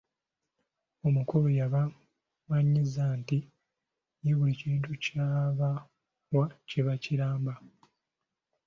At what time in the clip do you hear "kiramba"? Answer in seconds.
7.03-7.53